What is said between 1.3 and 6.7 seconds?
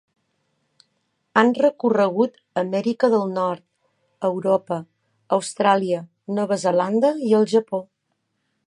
Han recorregut Amèrica del Nord, Europa, Austràlia, Nova